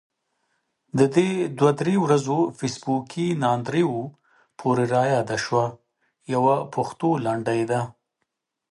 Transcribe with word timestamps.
د 0.97 0.99
دې 1.15 1.29
دوه 1.57 1.71
درې 1.81 1.95
ورځو 2.05 2.37
فیسبوکي 2.57 3.27
ناندريو 3.43 3.93
پورې 4.59 4.83
رایاده 4.95 5.37
شوه، 5.45 5.65
يوه 6.33 6.55
پښتو 6.73 7.09
لنډۍ 7.25 7.61
ده: 7.71 7.81